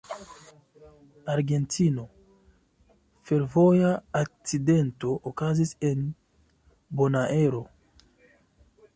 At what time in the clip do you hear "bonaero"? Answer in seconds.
7.03-7.61